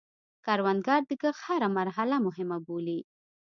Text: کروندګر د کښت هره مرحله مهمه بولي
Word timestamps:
کروندګر 0.45 1.01
د 1.09 1.11
کښت 1.21 1.41
هره 1.47 1.67
مرحله 1.77 2.15
مهمه 2.27 2.57
بولي 2.65 2.99